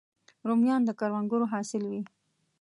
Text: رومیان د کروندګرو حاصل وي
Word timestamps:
رومیان 0.47 0.81
د 0.85 0.89
کروندګرو 0.99 1.45
حاصل 1.53 1.83
وي 1.91 2.01